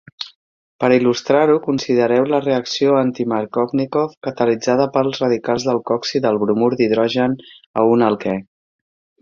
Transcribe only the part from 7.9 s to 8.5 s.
un alquè.